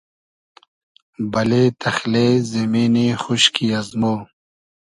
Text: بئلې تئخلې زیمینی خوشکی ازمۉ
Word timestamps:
بئلې 1.31 1.63
تئخلې 1.81 2.27
زیمینی 2.49 3.07
خوشکی 3.23 3.67
ازمۉ 3.79 4.03